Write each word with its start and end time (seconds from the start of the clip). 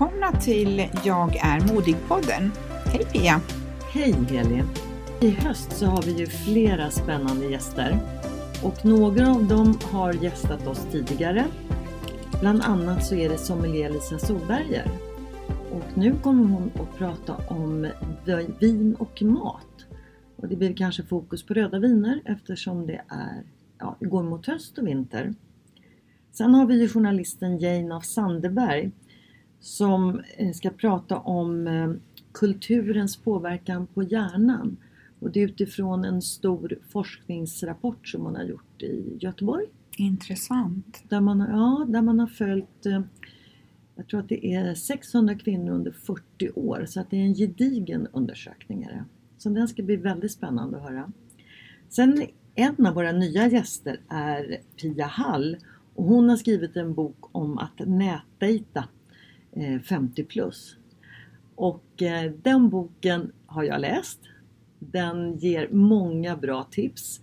Välkomna 0.00 0.32
till 0.40 0.88
Jag 1.04 1.36
är 1.36 1.60
modig-podden. 1.60 2.50
Hej 2.84 3.04
Pia! 3.12 3.40
Hej 3.92 4.14
Elin! 4.30 4.64
I 5.20 5.30
höst 5.30 5.72
så 5.72 5.86
har 5.86 6.02
vi 6.02 6.12
ju 6.12 6.26
flera 6.26 6.90
spännande 6.90 7.46
gäster 7.46 7.98
och 8.64 8.84
några 8.84 9.30
av 9.30 9.48
dem 9.48 9.78
har 9.82 10.12
gästat 10.12 10.66
oss 10.66 10.86
tidigare. 10.92 11.46
Bland 12.40 12.62
annat 12.62 13.06
så 13.06 13.14
är 13.14 13.28
det 13.28 13.38
sommelier 13.38 13.90
Lisa 13.90 14.18
Solberger. 14.18 14.90
Och 15.72 15.98
nu 15.98 16.14
kommer 16.22 16.44
hon 16.44 16.70
att 16.74 16.98
prata 16.98 17.36
om 17.48 17.88
vin 18.60 18.96
och 18.98 19.22
mat. 19.22 19.86
Och 20.36 20.48
det 20.48 20.56
blir 20.56 20.76
kanske 20.76 21.02
fokus 21.02 21.46
på 21.46 21.54
röda 21.54 21.78
viner 21.78 22.22
eftersom 22.24 22.86
det 22.86 23.00
är, 23.08 23.42
ja, 23.78 23.96
går 24.00 24.22
mot 24.22 24.46
höst 24.46 24.78
och 24.78 24.86
vinter. 24.86 25.34
Sen 26.32 26.54
har 26.54 26.66
vi 26.66 26.80
ju 26.80 26.88
journalisten 26.88 27.58
Jane 27.58 27.96
af 27.96 28.04
Sandeberg 28.04 28.90
som 29.60 30.20
eh, 30.36 30.52
ska 30.52 30.70
prata 30.70 31.18
om 31.18 31.66
eh, 31.66 31.92
kulturens 32.32 33.16
påverkan 33.16 33.86
på 33.86 34.02
hjärnan. 34.02 34.76
Och 35.20 35.30
det 35.30 35.40
är 35.40 35.44
utifrån 35.44 36.04
en 36.04 36.22
stor 36.22 36.78
forskningsrapport 36.88 38.08
som 38.08 38.22
man 38.22 38.36
har 38.36 38.44
gjort 38.44 38.82
i 38.82 39.18
Göteborg. 39.20 39.66
Intressant. 39.96 41.02
Där 41.08 41.20
man, 41.20 41.38
ja, 41.38 41.86
där 41.88 42.02
man 42.02 42.20
har 42.20 42.26
följt, 42.26 42.86
eh, 42.86 43.00
jag 43.96 44.06
tror 44.06 44.20
att 44.20 44.28
det 44.28 44.46
är 44.46 44.74
600 44.74 45.34
kvinnor 45.34 45.72
under 45.72 45.90
40 45.90 46.50
år, 46.54 46.84
så 46.88 47.00
att 47.00 47.10
det 47.10 47.16
är 47.16 47.24
en 47.24 47.34
gedigen 47.34 48.08
undersökning. 48.12 48.82
Är 48.82 48.88
det. 48.88 49.04
Så 49.38 49.48
den 49.48 49.68
ska 49.68 49.82
bli 49.82 49.96
väldigt 49.96 50.32
spännande 50.32 50.76
att 50.76 50.82
höra. 50.82 51.12
Sen 51.88 52.22
en 52.54 52.86
av 52.86 52.94
våra 52.94 53.12
nya 53.12 53.48
gäster 53.48 54.00
är 54.08 54.56
Pia 54.76 55.06
Hall 55.06 55.56
och 55.94 56.04
hon 56.04 56.28
har 56.28 56.36
skrivit 56.36 56.76
en 56.76 56.94
bok 56.94 57.36
om 57.36 57.58
att 57.58 57.78
nätdejta 57.78 58.84
50 59.84 60.24
plus. 60.24 60.76
Och 61.54 61.84
den 62.42 62.68
boken 62.68 63.32
har 63.46 63.62
jag 63.62 63.80
läst. 63.80 64.18
Den 64.78 65.38
ger 65.38 65.68
många 65.72 66.36
bra 66.36 66.64
tips 66.70 67.20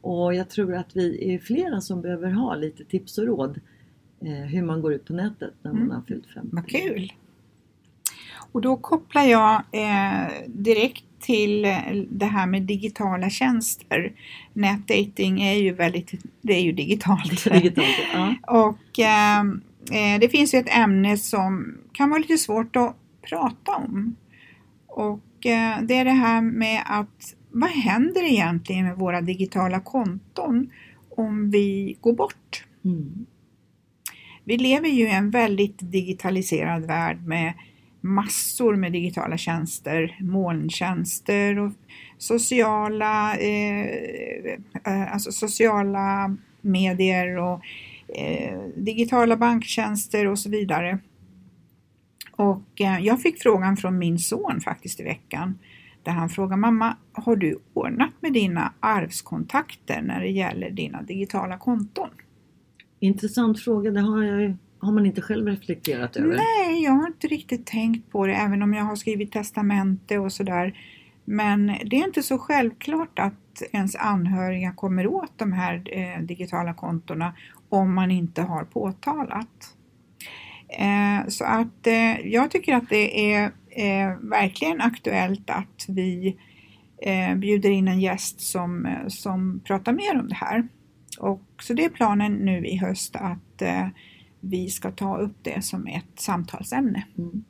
och 0.00 0.34
jag 0.34 0.48
tror 0.50 0.74
att 0.74 0.96
vi 0.96 1.34
är 1.34 1.38
flera 1.38 1.80
som 1.80 2.02
behöver 2.02 2.30
ha 2.30 2.54
lite 2.54 2.84
tips 2.84 3.18
och 3.18 3.26
råd 3.26 3.60
hur 4.20 4.62
man 4.62 4.80
går 4.82 4.92
ut 4.92 5.04
på 5.04 5.12
nätet 5.12 5.54
när 5.62 5.72
man 5.72 5.82
Mm. 5.82 5.94
har 5.94 6.02
fyllt 6.02 6.26
50. 6.34 6.48
Vad 6.52 6.68
kul! 6.68 7.12
Och 8.52 8.60
då 8.60 8.76
kopplar 8.76 9.22
jag 9.22 9.54
eh, 9.72 10.28
direkt 10.46 11.04
till 11.20 11.64
eh, 11.64 11.78
det 12.10 12.26
här 12.26 12.46
med 12.46 12.62
digitala 12.62 13.30
tjänster. 13.30 14.12
Nätdating 14.52 15.42
är 15.42 15.54
ju 15.54 15.72
väldigt, 15.72 16.12
det 16.40 16.52
är 16.54 16.60
ju 16.62 16.72
digitalt. 16.72 17.44
Digitalt, 17.52 17.86
ja. 18.14 18.34
Och 18.46 18.98
eh, 19.00 19.40
eh, 19.40 19.44
det 20.20 20.28
finns 20.28 20.54
ju 20.54 20.58
ett 20.58 20.76
ämne 20.76 21.16
som 21.16 21.78
kan 21.92 22.10
vara 22.10 22.18
lite 22.18 22.38
svårt 22.38 22.76
att 22.76 22.96
prata 23.22 23.72
om. 23.72 24.16
Och 24.86 25.46
eh, 25.46 25.82
det 25.82 25.94
är 25.94 26.04
det 26.04 26.10
här 26.10 26.40
med 26.40 26.82
att 26.86 27.34
vad 27.50 27.70
händer 27.70 28.32
egentligen 28.32 28.84
med 28.84 28.96
våra 28.96 29.20
digitala 29.20 29.80
konton 29.80 30.70
om 31.10 31.50
vi 31.50 31.96
går 32.00 32.12
bort? 32.12 32.64
Mm. 32.84 33.26
Vi 34.44 34.58
lever 34.58 34.88
ju 34.88 35.04
i 35.04 35.10
en 35.10 35.30
väldigt 35.30 35.78
digitaliserad 35.80 36.86
värld 36.86 37.26
med 37.26 37.54
massor 38.00 38.76
med 38.76 38.92
digitala 38.92 39.36
tjänster, 39.38 40.16
molntjänster 40.20 41.58
och 41.58 41.72
sociala, 42.18 43.36
eh, 43.36 43.86
eh, 44.84 45.12
alltså 45.12 45.32
sociala 45.32 46.36
medier 46.60 47.36
och 47.36 47.60
eh, 48.08 48.58
digitala 48.76 49.36
banktjänster 49.36 50.26
och 50.26 50.38
så 50.38 50.50
vidare. 50.50 50.98
Och 52.32 52.80
eh, 52.80 52.98
jag 53.00 53.22
fick 53.22 53.42
frågan 53.42 53.76
från 53.76 53.98
min 53.98 54.18
son 54.18 54.60
faktiskt 54.60 55.00
i 55.00 55.02
veckan 55.02 55.58
där 56.02 56.12
han 56.12 56.28
frågar 56.28 56.56
mamma, 56.56 56.96
har 57.12 57.36
du 57.36 57.58
ordnat 57.74 58.10
med 58.20 58.32
dina 58.32 58.72
arvskontakter 58.80 60.02
när 60.02 60.20
det 60.20 60.30
gäller 60.30 60.70
dina 60.70 61.02
digitala 61.02 61.58
konton? 61.58 62.08
Intressant 63.00 63.60
fråga, 63.60 63.90
det 63.90 64.00
har, 64.00 64.22
jag, 64.22 64.56
har 64.78 64.92
man 64.92 65.06
inte 65.06 65.22
själv 65.22 65.46
reflekterat 65.46 66.16
över. 66.16 66.36
Nej, 66.36 66.84
jag 66.84 66.92
har 66.92 67.06
inte 67.06 67.26
riktigt 67.26 67.66
tänkt 67.66 68.10
på 68.10 68.26
det 68.26 68.34
även 68.34 68.62
om 68.62 68.74
jag 68.74 68.84
har 68.84 68.96
skrivit 68.96 69.32
testamente 69.32 70.18
och 70.18 70.32
sådär. 70.32 70.80
Men 71.24 71.66
det 71.66 71.96
är 71.96 72.04
inte 72.04 72.22
så 72.22 72.38
självklart 72.38 73.18
att 73.18 73.62
ens 73.72 73.96
anhöriga 73.96 74.72
kommer 74.72 75.06
åt 75.06 75.32
de 75.36 75.52
här 75.52 75.82
eh, 75.86 76.22
digitala 76.22 76.74
kontona 76.74 77.34
om 77.68 77.94
man 77.94 78.10
inte 78.10 78.42
har 78.42 78.64
påtalat. 78.64 79.74
Eh, 80.68 81.28
så 81.28 81.44
att 81.44 81.86
eh, 81.86 82.26
jag 82.26 82.50
tycker 82.50 82.74
att 82.74 82.88
det 82.88 83.32
är 83.34 83.44
eh, 83.70 84.16
verkligen 84.20 84.80
aktuellt 84.80 85.50
att 85.50 85.84
vi 85.88 86.36
eh, 87.02 87.34
bjuder 87.34 87.70
in 87.70 87.88
en 87.88 88.00
gäst 88.00 88.40
som, 88.40 88.86
eh, 88.86 89.08
som 89.08 89.60
pratar 89.64 89.92
mer 89.92 90.20
om 90.20 90.28
det 90.28 90.34
här. 90.34 90.68
Och, 91.18 91.42
så 91.62 91.74
det 91.74 91.84
är 91.84 91.88
planen 91.88 92.32
nu 92.32 92.66
i 92.66 92.76
höst 92.76 93.16
att 93.16 93.62
eh, 93.62 93.88
vi 94.40 94.70
ska 94.70 94.90
ta 94.90 95.18
upp 95.18 95.36
det 95.42 95.64
som 95.64 95.86
ett 95.86 96.20
samtalsämne. 96.20 97.04
Mm. 97.18 97.44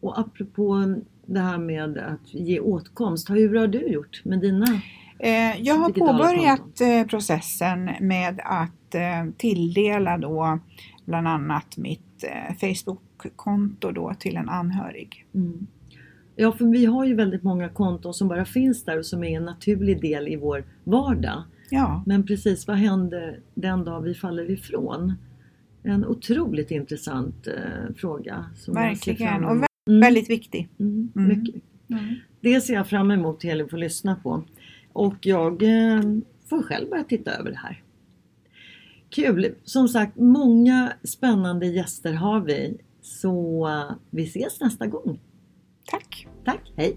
Och 0.00 0.18
apropå 0.18 0.94
det 1.26 1.40
här 1.40 1.58
med 1.58 1.98
att 1.98 2.34
ge 2.34 2.60
åtkomst, 2.60 3.30
hur 3.30 3.58
har 3.58 3.66
du 3.66 3.78
gjort 3.78 4.24
med 4.24 4.40
dina? 4.40 4.66
Eh, 5.22 5.60
jag 5.62 5.74
har 5.74 5.90
påbörjat 5.92 6.80
eh, 6.80 7.06
processen 7.06 7.90
med 8.00 8.40
att 8.44 8.94
eh, 8.94 9.30
tilldela 9.36 10.18
då 10.18 10.58
bland 11.04 11.28
annat 11.28 11.76
mitt 11.76 12.24
Facebook-konto 12.60 13.90
då 13.92 14.14
till 14.18 14.36
en 14.36 14.48
anhörig. 14.48 15.26
Mm. 15.34 15.66
Ja, 16.36 16.52
för 16.52 16.64
vi 16.64 16.84
har 16.86 17.04
ju 17.04 17.14
väldigt 17.14 17.42
många 17.42 17.68
konton 17.68 18.14
som 18.14 18.28
bara 18.28 18.44
finns 18.44 18.84
där 18.84 18.98
och 18.98 19.06
som 19.06 19.24
är 19.24 19.36
en 19.36 19.44
naturlig 19.44 20.00
del 20.00 20.28
i 20.28 20.36
vår 20.36 20.64
vardag. 20.84 21.42
Ja, 21.70 22.02
Men 22.06 22.26
precis, 22.26 22.66
vad 22.66 22.76
händer 22.76 23.40
den 23.54 23.84
dag 23.84 24.00
vi 24.00 24.14
faller 24.14 24.50
ifrån? 24.50 25.14
En 25.82 26.06
otroligt 26.06 26.70
intressant 26.70 27.46
eh, 27.46 27.94
fråga. 27.96 28.44
Som 28.56 28.74
verkligen. 28.74 29.44
Och 29.44 29.50
emot. 29.52 29.62
vä- 29.64 29.66
Mm, 29.88 30.00
väldigt 30.00 30.30
viktig. 30.30 30.68
mm, 30.80 31.12
Mm. 31.16 31.28
mycket. 31.38 31.62
Det 32.40 32.60
ser 32.60 32.74
jag 32.74 32.86
fram 32.88 33.10
emot 33.10 33.42
Helin 33.44 33.68
får 33.68 33.76
lyssna 33.78 34.14
på. 34.22 34.42
Och 34.92 35.26
jag 35.26 35.62
eh, 35.62 36.02
får 36.48 36.62
själv 36.62 36.90
börja 36.90 37.04
titta 37.04 37.30
över 37.30 37.50
det 37.50 37.56
här. 37.56 37.82
Kul! 39.10 39.54
Som 39.64 39.88
sagt, 39.88 40.16
många 40.16 40.92
spännande 41.04 41.66
gäster 41.66 42.12
har 42.12 42.40
vi. 42.40 42.80
Så 43.02 43.66
eh, 43.68 43.96
vi 44.10 44.22
ses 44.22 44.60
nästa 44.60 44.86
gång. 44.86 45.20
Tack! 45.90 46.26
Tack, 46.44 46.72
hej! 46.76 46.96